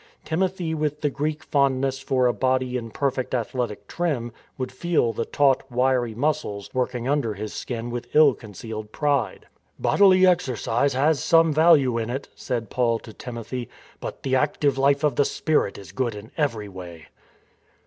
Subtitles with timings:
[0.25, 5.25] Timothy with the Greek fondness for a body in perfect athletic trim would feel the
[5.25, 9.45] taut, wiry muscles working under his skin with ill concealed pride."
[9.79, 13.69] Bodily exercise has some value in it," ^ said Paul to Timothy,"
[14.01, 17.05] but the active life of the spirit is good in every way."